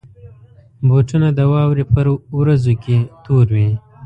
بوټونه 0.87 1.27
د 1.37 1.39
واورې 1.51 1.85
پر 1.93 2.05
ورځو 2.39 2.73
کې 2.83 2.97
تور 3.23 3.47
وي. 3.55 3.69